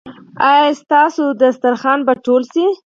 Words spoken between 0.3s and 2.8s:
ایا ستاسو دسترخوان به ټول شي؟